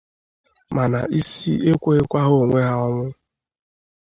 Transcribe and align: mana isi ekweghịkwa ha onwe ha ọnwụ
mana 0.75 0.99
isi 1.19 1.53
ekweghịkwa 1.71 2.17
ha 2.25 2.29
onwe 2.41 2.59
ha 2.67 2.75
ọnwụ 2.87 3.05